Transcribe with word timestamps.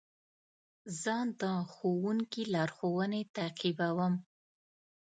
زه 1.01 1.15
د 1.41 1.43
ښوونکي 1.73 2.43
لارښوونې 2.53 3.21
تعقیبوم. 3.35 4.13